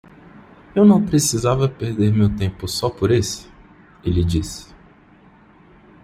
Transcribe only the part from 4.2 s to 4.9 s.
disse.